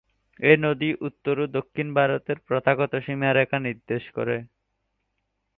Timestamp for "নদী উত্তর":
0.59-1.35